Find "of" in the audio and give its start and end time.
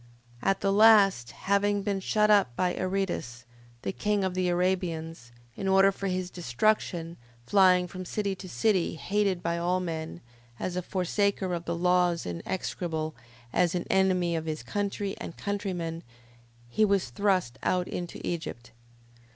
4.23-4.33, 11.55-11.65, 14.35-14.47